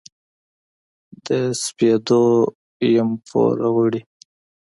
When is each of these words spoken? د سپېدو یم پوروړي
د 1.25 1.27
سپېدو 1.63 2.23
یم 2.93 3.09
پوروړي 3.27 4.01